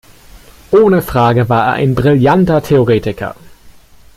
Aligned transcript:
Ohne 0.71 1.03
Frage 1.03 1.47
war 1.47 1.67
er 1.67 1.73
ein 1.73 1.93
brillanter 1.93 2.63
Theoretiker. 2.63 3.35